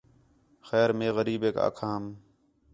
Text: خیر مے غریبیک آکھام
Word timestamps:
خیر 0.67 0.89
مے 0.97 1.07
غریبیک 1.15 1.55
آکھام 1.67 2.03